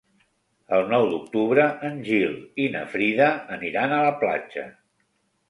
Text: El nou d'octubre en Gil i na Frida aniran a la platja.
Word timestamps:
El 0.77 0.87
nou 0.93 1.03
d'octubre 1.11 1.65
en 1.89 1.99
Gil 2.07 2.33
i 2.65 2.67
na 2.77 2.83
Frida 2.95 3.29
aniran 3.59 3.95
a 4.01 4.01
la 4.09 4.17
platja. 4.25 4.67